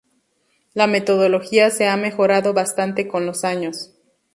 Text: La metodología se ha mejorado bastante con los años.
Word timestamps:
La 0.73 0.87
metodología 0.87 1.69
se 1.69 1.87
ha 1.87 1.95
mejorado 1.95 2.55
bastante 2.55 3.07
con 3.07 3.27
los 3.27 3.43
años. 3.43 3.93